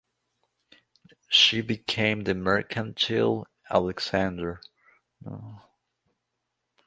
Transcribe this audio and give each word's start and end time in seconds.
She 1.29 1.61
became 1.61 2.21
the 2.23 2.33
mercantile 2.33 3.45
"Alexander". 3.69 4.59